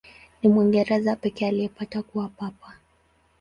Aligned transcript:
Ni 0.43 0.49
Mwingereza 0.49 1.15
pekee 1.15 1.47
aliyepata 1.47 2.03
kuwa 2.03 2.27
Papa. 2.29 2.73